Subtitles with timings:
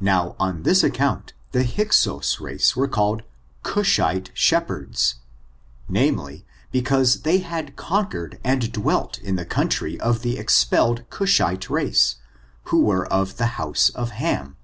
[0.00, 3.22] Now, on this account, the Hyc sos race were called
[3.64, 5.16] CushUe Shepherds^
[5.90, 11.38] namely, because they had con quered and dwelt in the country of the expelled Cush*
[11.42, 12.16] ite race,
[12.72, 14.56] who were of the house of Ham.